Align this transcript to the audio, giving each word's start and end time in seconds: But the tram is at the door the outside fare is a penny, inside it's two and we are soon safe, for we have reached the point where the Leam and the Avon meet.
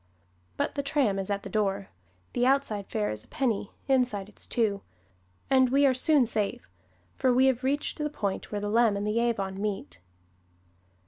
But 0.57 0.73
the 0.73 0.81
tram 0.81 1.19
is 1.19 1.29
at 1.29 1.43
the 1.43 1.47
door 1.49 1.89
the 2.33 2.43
outside 2.43 2.87
fare 2.87 3.11
is 3.11 3.23
a 3.23 3.27
penny, 3.27 3.69
inside 3.87 4.29
it's 4.29 4.47
two 4.47 4.81
and 5.47 5.69
we 5.69 5.85
are 5.85 5.93
soon 5.93 6.25
safe, 6.25 6.71
for 7.17 7.31
we 7.31 7.45
have 7.45 7.63
reached 7.63 7.99
the 7.99 8.09
point 8.09 8.51
where 8.51 8.61
the 8.61 8.67
Leam 8.67 8.97
and 8.97 9.05
the 9.05 9.19
Avon 9.19 9.61
meet. 9.61 9.99